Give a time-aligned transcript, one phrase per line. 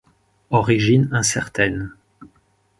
[0.49, 1.91] Origine incertaine.